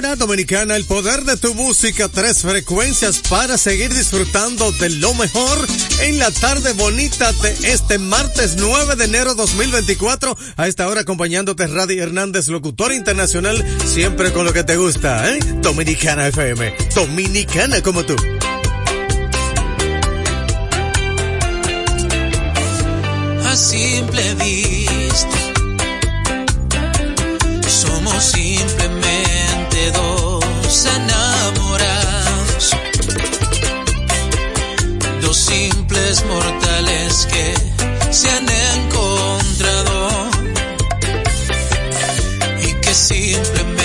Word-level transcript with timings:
Dominicana, 0.00 0.76
el 0.76 0.84
poder 0.84 1.24
de 1.24 1.36
tu 1.36 1.54
música, 1.54 2.08
tres 2.08 2.42
frecuencias 2.42 3.18
para 3.28 3.58
seguir 3.58 3.92
disfrutando 3.92 4.70
de 4.72 4.90
lo 4.90 5.12
mejor 5.14 5.66
en 6.00 6.20
la 6.20 6.30
tarde 6.30 6.72
bonita 6.74 7.32
de 7.32 7.50
este 7.64 7.98
martes 7.98 8.54
9 8.58 8.94
de 8.94 9.04
enero 9.06 9.34
2024. 9.34 10.36
A 10.56 10.68
esta 10.68 10.86
hora 10.86 11.00
acompañándote 11.00 11.66
Radio 11.66 12.00
Hernández, 12.00 12.46
locutor 12.46 12.92
internacional, 12.92 13.64
siempre 13.86 14.32
con 14.32 14.44
lo 14.44 14.52
que 14.52 14.62
te 14.62 14.76
gusta, 14.76 15.30
¿eh? 15.30 15.40
Dominicana 15.62 16.28
FM, 16.28 16.76
dominicana 16.94 17.82
como 17.82 18.04
tú. 18.06 18.14
Y 43.10 43.77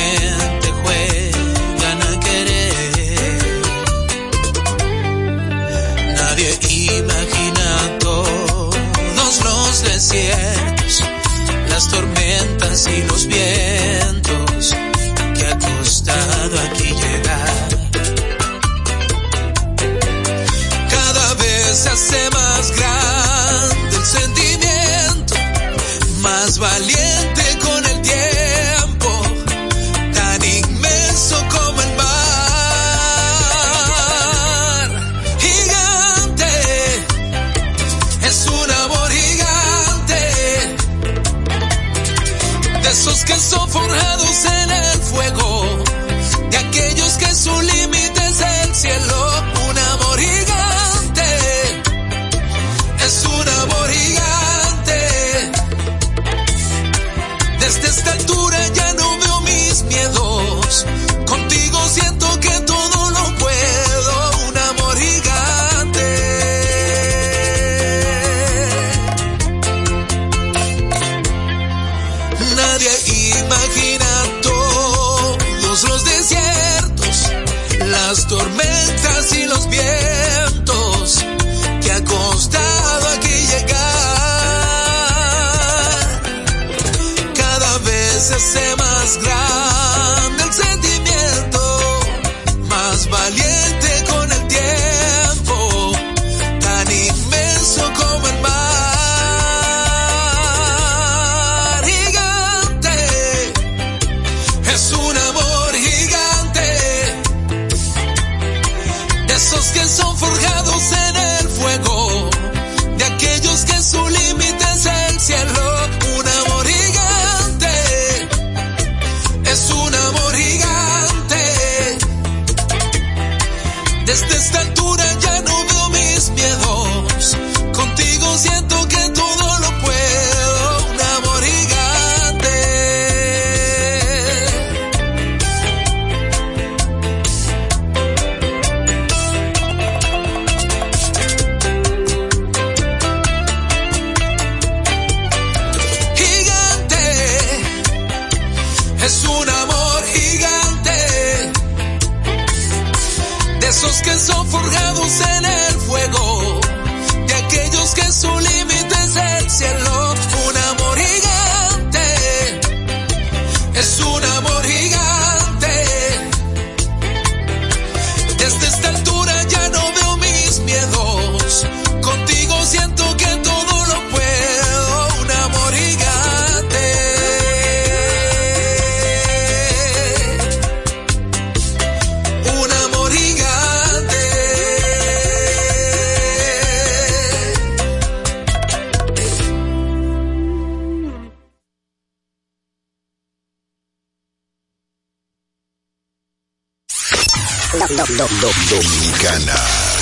Dominicana. 197.74 199.56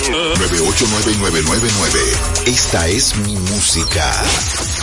989999. 0.10 2.00
Esta 2.46 2.88
es 2.90 3.16
mi 3.16 3.36
música. 3.38 4.12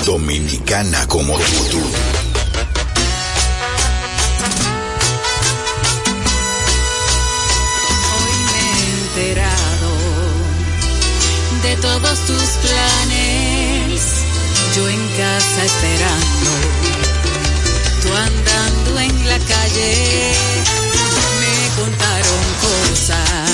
Dominicana 0.06 1.06
como 1.06 1.36
tú. 1.38 1.44
tú 1.70 1.78
hoy 8.16 8.36
me 8.48 8.62
enterado 9.28 9.92
de 11.62 11.76
todos 11.76 12.18
tus 12.26 12.48
planes. 12.64 14.00
Yo 14.76 14.88
en 14.88 15.08
casa 15.08 15.64
esperando, 15.64 16.50
tú 18.02 18.08
andando 18.14 19.00
en 19.00 19.28
la 19.28 19.38
calle. 19.38 20.32
Me 21.40 21.82
contaron 21.82 22.57
dançar. 22.98 23.47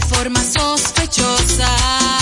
de 0.00 0.06
forma 0.06 0.40
sospechosa. 0.40 2.17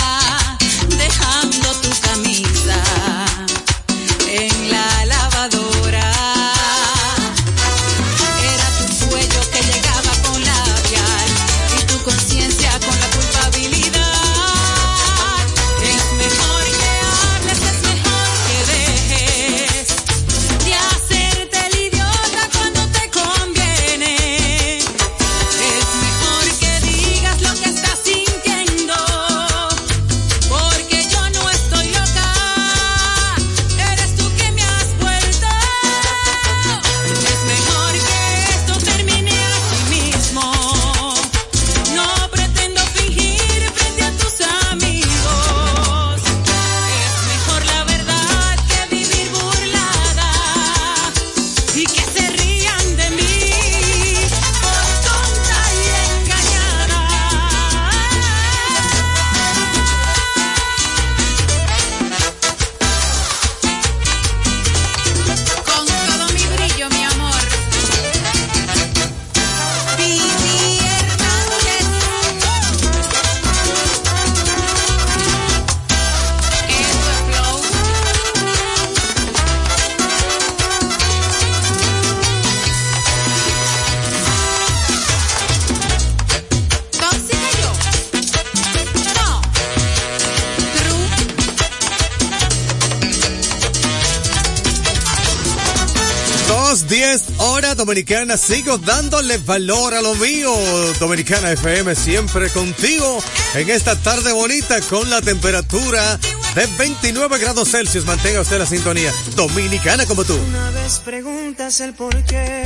Dominicana, 97.87 98.35
sigo 98.35 98.77
dándole 98.77 99.37
valor 99.37 99.93
a 99.93 100.01
lo 100.01 100.13
mío. 100.15 100.51
Dominicana 100.99 101.53
FM 101.53 101.95
siempre 101.95 102.49
contigo 102.49 103.23
en 103.55 103.69
esta 103.69 103.95
tarde 103.95 104.33
bonita 104.33 104.81
con 104.89 105.09
la 105.09 105.21
temperatura 105.21 106.19
de 106.53 106.65
29 106.77 107.39
grados 107.39 107.71
Celsius. 107.71 108.03
Mantenga 108.03 108.41
usted 108.41 108.59
la 108.59 108.65
sintonía. 108.65 109.13
Dominicana 109.37 110.05
como 110.05 110.25
tú. 110.25 110.35
Una 110.35 110.69
vez 110.71 110.99
preguntas 110.99 111.79
el 111.79 111.93
por 111.93 112.13
qué, 112.25 112.61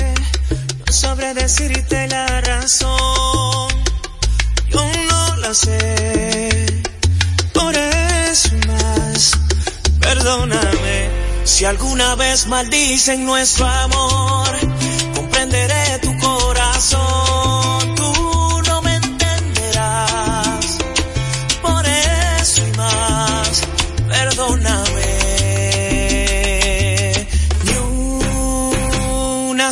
no 0.87 0.91
sabré 0.91 1.35
decirte 1.35 2.07
la 2.07 2.41
razón. 2.41 3.69
Yo 4.71 4.83
no 5.07 5.35
la 5.35 5.53
sé. 5.53 6.81
Por 7.53 7.75
eso 7.75 8.49
más, 8.65 9.33
perdóname. 9.99 11.11
Si 11.43 11.65
alguna 11.65 12.15
vez 12.15 12.47
maldicen 12.47 13.23
nuestro 13.23 13.67
amor, 13.67 14.60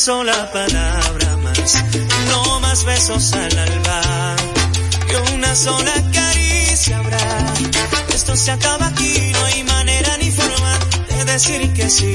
sola 0.00 0.50
palabra 0.50 1.36
más, 1.36 1.84
no 2.28 2.60
más 2.60 2.84
besos 2.84 3.32
al 3.34 3.58
alba. 3.58 4.36
Y 5.10 5.34
una 5.34 5.54
sola 5.54 5.92
caricia 6.12 6.98
habrá. 6.98 7.54
Esto 8.14 8.34
se 8.34 8.50
acaba 8.50 8.86
aquí, 8.86 9.30
no 9.32 9.44
hay 9.44 9.62
manera 9.64 10.16
ni 10.16 10.30
forma 10.30 10.78
de 11.08 11.24
decir 11.26 11.72
que 11.74 11.90
sí. 11.90 12.14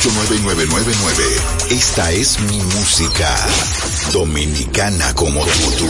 989999. 0.00 1.24
Esta 1.70 2.12
es 2.12 2.38
mi 2.40 2.58
música. 2.58 3.34
Dominicana 4.12 5.12
como 5.14 5.44
tú. 5.44 5.88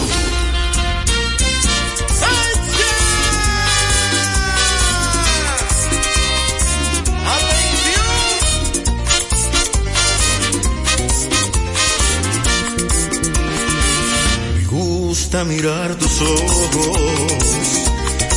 Me 14.55 14.65
gusta 14.65 15.45
mirar 15.45 15.95
tus 15.97 16.21
ojos 16.23 16.99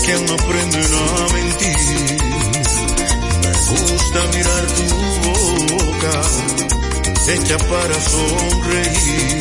que 0.06 0.14
no 0.28 0.34
aprenden 0.34 0.94
a 0.94 1.34
mentir. 1.34 1.81
Gusta 3.72 4.20
mirar 4.34 4.64
tu 4.76 4.84
boca 5.28 6.16
hecha 7.34 7.58
para 7.58 7.96
sonreír. 8.02 9.40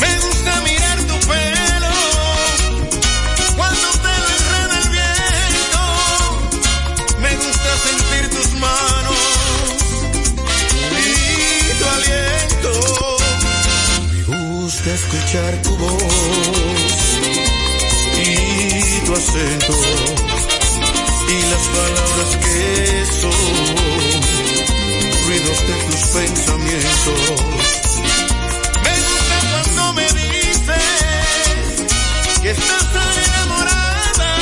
Me 0.00 0.12
gusta 0.24 0.52
mirar 0.68 0.98
tu 1.10 1.16
pelo 1.28 1.96
cuando 3.56 3.88
te 4.04 4.14
lo 4.22 4.28
enreda 4.38 4.76
el 4.82 4.88
viento. 4.98 5.82
Me 7.20 7.32
gusta 7.36 7.70
sentir 7.86 8.24
tus 8.36 8.50
manos 8.66 9.22
y 10.98 11.12
tu 11.78 11.84
aliento. 11.96 12.72
Me 14.10 14.20
gusta 14.36 14.88
escuchar 14.94 15.52
tu 15.62 15.72
voz 15.76 17.02
y 18.18 19.00
tu 19.06 19.12
acento 19.14 20.31
y 21.32 21.42
las 21.50 21.66
palabras 21.68 22.36
que 22.44 23.06
son 23.20 23.32
ruidos 25.26 25.58
de 25.66 25.74
tus 25.86 26.02
pensamientos. 26.10 27.20
Me 28.84 28.92
gusta 29.08 29.36
cuando 29.50 29.82
me 29.94 30.06
dices 30.12 30.86
que 32.42 32.50
estás 32.50 33.16
enamorada, 33.28 34.32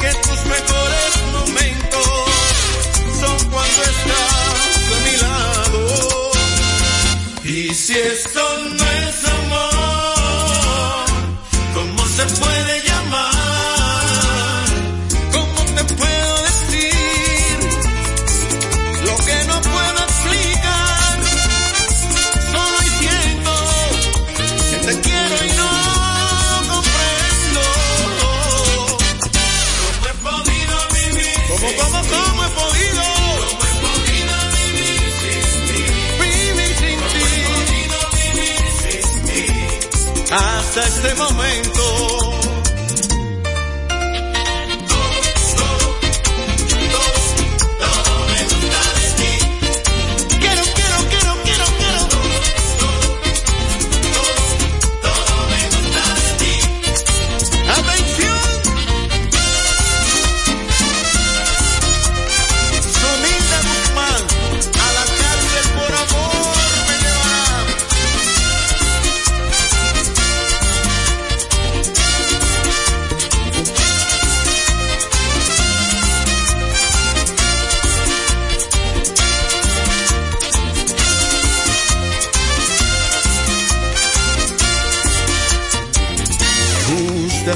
que 0.00 0.10
tus 0.26 0.40
mejores 0.46 1.12
momentos 1.32 2.08
son 3.20 3.38
cuando 3.50 3.80
estás 3.82 4.80
a 4.94 4.98
mi 5.04 5.14
lado. 5.18 5.80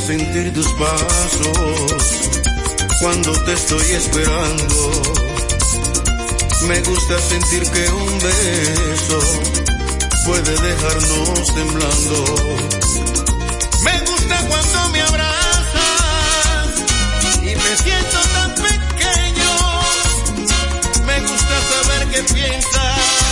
sentir 0.06 0.52
tus 0.52 0.66
pasos 0.74 1.98
cuando 3.00 3.32
te 3.44 3.52
estoy 3.54 3.90
esperando. 3.92 4.90
Me 6.68 6.80
gusta 6.80 7.18
sentir 7.20 7.62
que 7.70 7.88
un 7.88 8.18
beso 8.18 9.20
puede 10.26 10.60
dejarnos 10.60 11.54
temblando. 11.54 12.24
Me 13.82 14.00
gusta 14.00 14.36
cuando 14.48 14.88
me 14.90 15.00
abrazas 15.00 16.68
y 17.42 17.56
me 17.56 17.76
siento 17.76 18.18
tan 18.34 18.54
pequeño. 18.56 19.52
Me 21.06 21.20
gusta 21.20 21.60
saber 21.70 22.08
qué 22.10 22.22
piensas. 22.34 23.23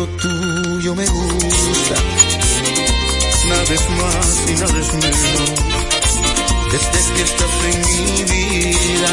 lo 0.00 0.06
tuyo 0.16 0.94
me 0.94 1.06
gusta. 1.06 1.94
Nada 3.48 3.74
es 3.78 3.90
más 4.00 4.44
y 4.48 4.54
nada 4.54 4.78
es 4.84 4.92
menos. 4.94 5.50
Desde 6.72 7.14
que 7.14 7.22
estás 7.22 7.54
en 7.70 7.78
mi 7.92 8.24
vida, 8.24 9.12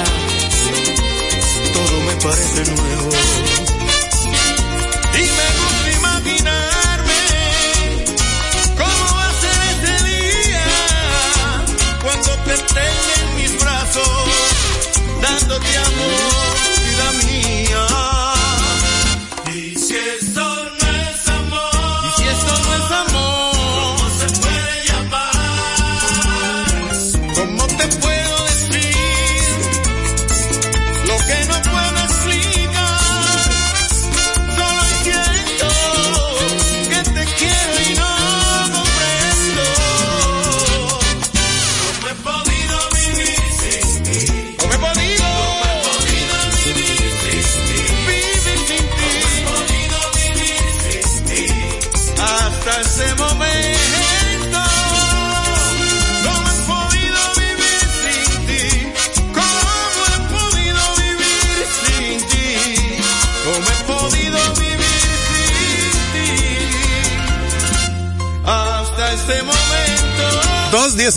todo 1.73 1.95
me 2.08 2.15
parece 2.26 2.62
nuevo. 2.71 3.10
Y 5.13 5.26
me 5.39 5.47
gusta 5.60 5.89
imaginarme 6.00 7.21
cómo 8.80 9.06
va 9.17 9.26
a 9.28 9.41
ser 9.41 9.60
ese 9.73 9.95
día 10.06 10.67
cuando 12.02 12.30
te 12.45 12.54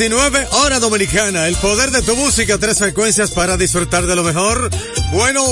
19, 0.00 0.46
hora 0.52 0.80
dominicana. 0.80 1.46
El 1.46 1.56
poder 1.56 1.90
de 1.90 2.00
tu 2.00 2.16
música, 2.16 2.56
tres 2.56 2.78
frecuencias 2.78 3.32
para 3.32 3.58
disfrutar 3.58 4.06
de 4.06 4.16
lo 4.16 4.22
mejor. 4.22 4.70
Bueno, 5.12 5.44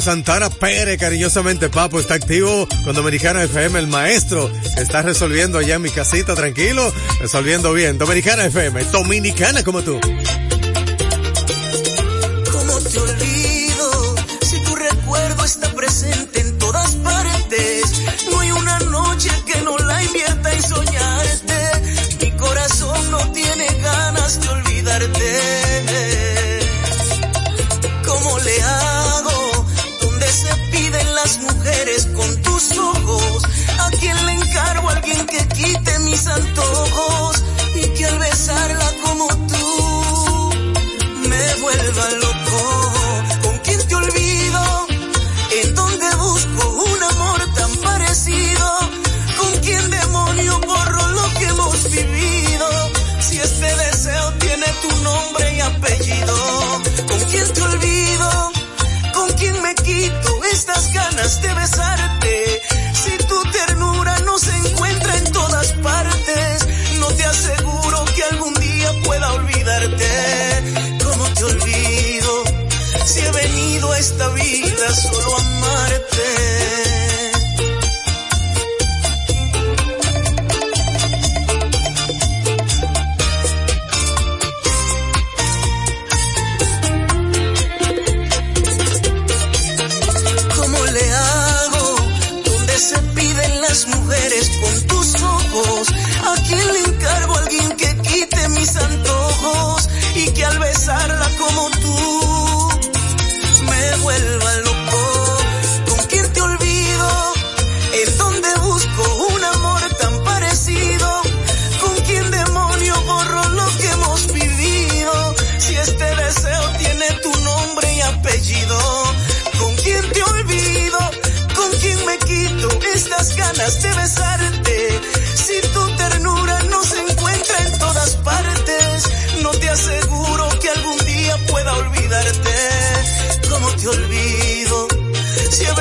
Santana 0.00 0.48
Pérez, 0.48 0.98
cariñosamente 0.98 1.68
Papo, 1.68 2.00
está 2.00 2.14
activo 2.14 2.66
con 2.82 2.94
Dominicana 2.94 3.42
FM, 3.42 3.78
el 3.78 3.86
maestro. 3.86 4.50
Está 4.78 5.02
resolviendo 5.02 5.58
allá 5.58 5.74
en 5.74 5.82
mi 5.82 5.90
casita, 5.90 6.34
tranquilo, 6.34 6.90
resolviendo 7.20 7.74
bien. 7.74 7.98
Dominicana 7.98 8.46
FM, 8.46 8.84
dominicana 8.84 9.62
como 9.62 9.82
tú. 9.82 10.00
olvidarte. 24.48 25.30
¿Cómo 28.06 28.38
le 28.38 28.62
hago? 28.62 29.66
¿Dónde 30.00 30.26
se 30.30 30.54
piden 30.72 31.14
las 31.14 31.38
mujeres 31.38 32.06
con 32.14 32.42
tus 32.42 32.78
ojos? 32.78 33.42
¿A 33.78 33.90
quién 33.98 34.26
le 34.26 34.32
encargo 34.32 34.90
a 34.90 34.92
alguien 34.92 35.26
que 35.26 35.48
quite 35.48 35.98
mis 36.00 36.26
antojos? 36.26 37.33
Solo 74.94 75.43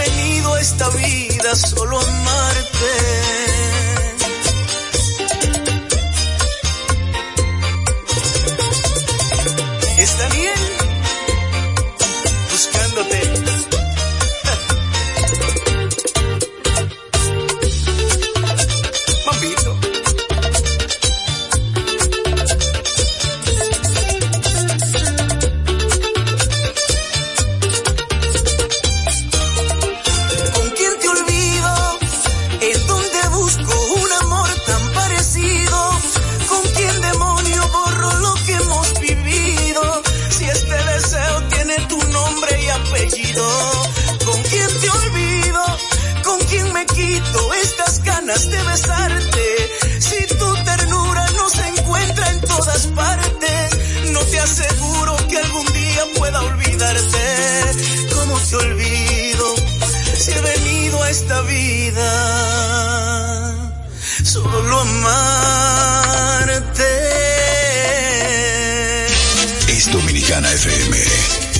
venido 0.05 0.53
a 0.53 0.59
esta 0.61 0.89
vida 0.89 1.55
solo 1.55 1.99
a 1.99 2.03
amarte. 2.03 3.42
Dominicana 69.93 70.49
FM. 70.49 71.52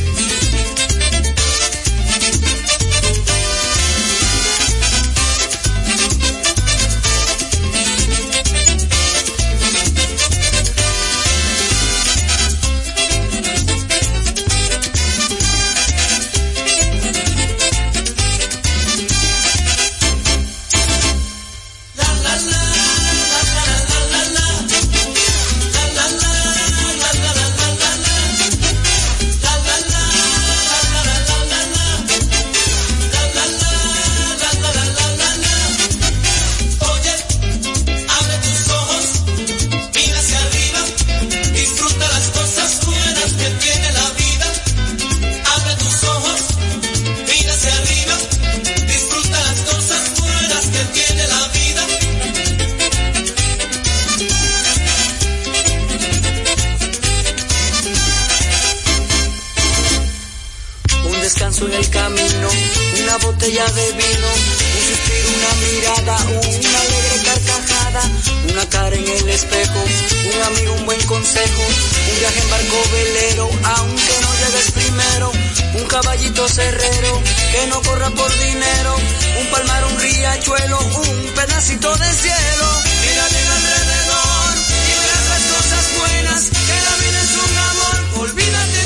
el 61.76 61.90
camino, 61.90 62.50
una 63.02 63.18
botella 63.18 63.66
de 63.66 63.92
vino, 63.94 64.28
un 64.28 64.82
suspiro, 64.88 65.30
una 65.38 65.54
mirada, 65.66 66.18
una 66.30 66.80
alegre 66.80 67.18
carcajada, 67.26 68.12
una 68.52 68.70
cara 68.70 68.96
en 68.96 69.08
el 69.08 69.30
espejo, 69.30 69.84
un 70.34 70.42
amigo, 70.44 70.74
un 70.74 70.86
buen 70.86 71.02
consejo, 71.04 71.62
un 72.12 72.20
viaje 72.20 72.40
en 72.40 72.50
barco 72.50 72.78
velero, 72.92 73.50
aunque 73.64 74.14
no 74.22 74.30
llegues 74.40 74.72
primero, 74.72 75.32
un 75.76 75.86
caballito 75.88 76.48
cerrero, 76.48 77.22
que 77.52 77.68
no 77.68 77.82
corra 77.82 78.10
por 78.12 78.32
dinero, 78.38 78.96
un 79.42 79.48
palmar, 79.48 79.84
un 79.86 80.00
riachuelo, 80.00 80.80
un 80.80 81.34
pedacito 81.36 81.96
de 81.96 82.14
cielo, 82.14 82.68
mira 83.02 83.28
bien 83.30 83.50
alrededor 83.50 84.54
y 84.70 84.94
verás 85.02 85.26
las 85.30 85.44
cosas 85.58 85.86
buenas, 85.98 86.50
que 86.50 86.76
la 86.88 86.96
vida 87.02 87.22
es 87.22 87.34
un 87.34 87.58
amor, 87.58 88.28
olvídate 88.30 88.83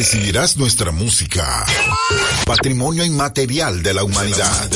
Recibirás 0.00 0.56
nuestra 0.56 0.92
música, 0.92 1.66
patrimonio 2.46 3.04
inmaterial 3.04 3.82
de 3.82 3.92
la 3.92 4.02
humanidad. 4.02 4.70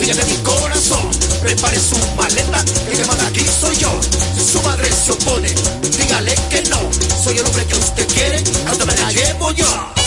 Dígame 0.00 0.24
mi 0.24 0.36
corazón. 0.38 1.10
prepare 1.40 1.78
su 1.78 1.96
maleta, 2.16 2.64
el 2.90 2.98
que 2.98 3.04
manda 3.04 3.28
aquí 3.28 3.46
soy 3.60 3.76
yo. 3.76 4.00
Si 4.34 4.52
su 4.54 4.60
madre 4.62 4.90
se 4.90 5.12
opone, 5.12 5.54
dígale 5.98 6.34
que 6.50 6.62
no. 6.68 6.80
Soy 7.22 7.38
el 7.38 7.46
hombre 7.46 7.64
que 7.66 7.76
usted 7.76 8.08
quiere, 8.08 8.42
hasta 8.66 8.84
me 8.84 8.96
la 8.96 9.12
llevo 9.12 9.52
yo. 9.52 10.01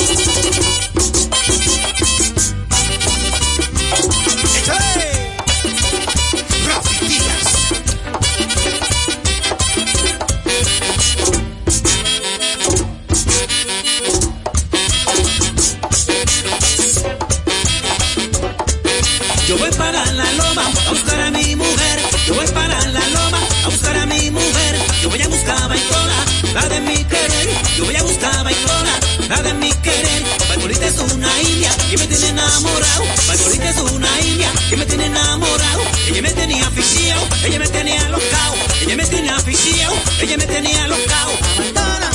ella 37.45 37.59
me 37.59 37.67
tenía 37.67 38.09
locao, 38.09 38.55
ella 38.81 38.97
me 38.97 39.05
tiene 39.05 39.29
afición, 39.29 39.93
ella 40.21 40.38
me 40.38 40.45
tenía 40.45 40.88
locao. 40.88 41.31
Abandona, 41.55 42.09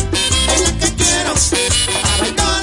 es 0.54 0.60
la 0.60 0.78
que 0.78 0.94
quiero, 0.96 1.34
abandona. 2.14 2.59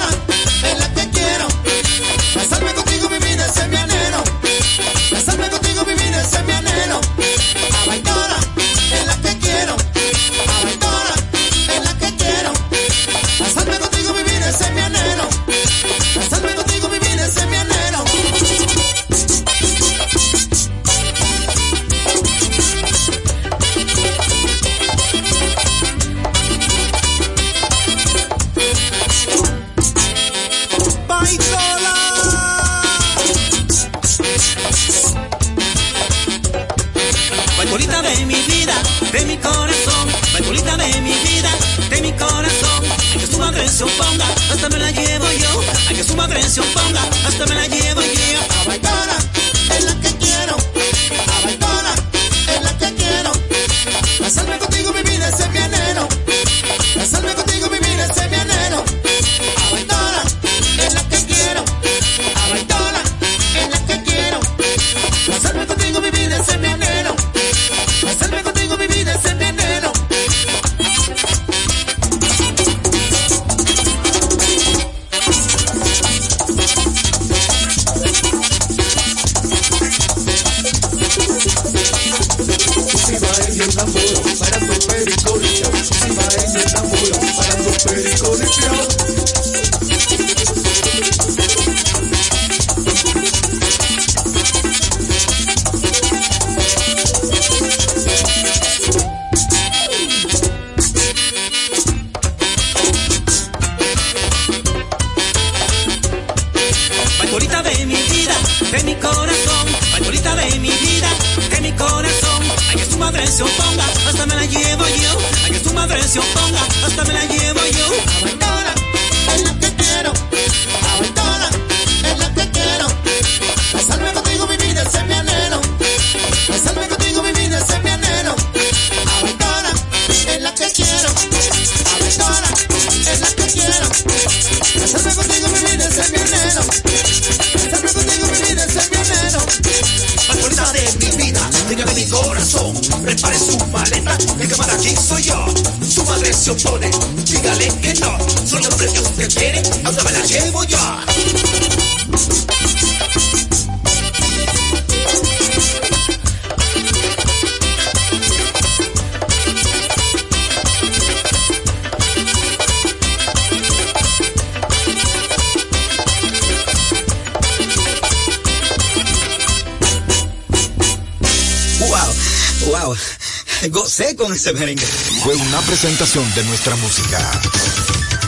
Fue 174.38 175.34
una 175.34 175.60
presentación 175.62 176.24
de 176.36 176.44
nuestra 176.44 176.76
música. 176.76 177.18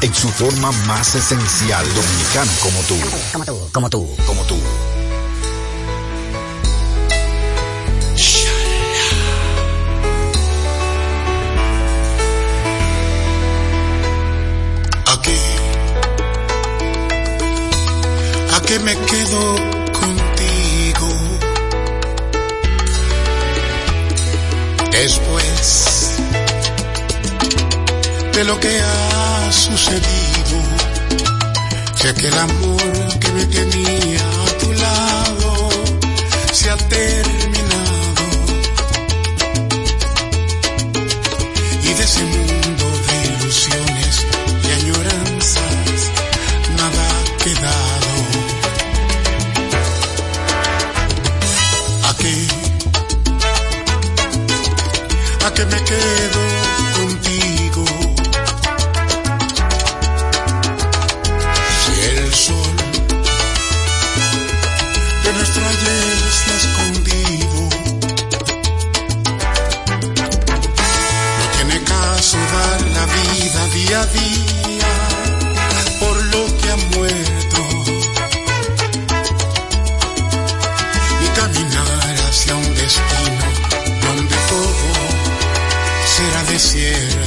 En 0.02 0.12
su 0.12 0.28
forma 0.28 0.72
más 0.88 1.14
esencial, 1.14 1.86
dominicano 1.94 2.50
como 2.60 2.80
tú. 2.82 2.96
Como 3.32 3.44
tú, 3.44 3.68
como 3.72 3.90
tú, 3.90 4.16
como 4.26 4.42
tú. 4.44 4.56
Aquí. 15.06 15.38
Aquí 18.56 18.78
me 18.80 18.96
quedo 18.96 19.56
contigo? 19.92 20.60
después 25.02 25.89
de 28.40 28.46
lo 28.46 28.58
que 28.58 28.80
ha 28.80 29.52
sucedido, 29.52 30.56
ya 32.02 32.14
que 32.14 32.28
el 32.28 32.38
amor 32.38 33.18
que 33.18 33.32
me 33.32 33.44
tenía 33.44 34.39
caminar 81.40 82.16
hacia 82.28 82.54
un 82.54 82.74
destino 82.74 83.46
donde 84.02 84.36
todo 84.48 84.90
será 86.14 86.42
desierto. 86.44 87.19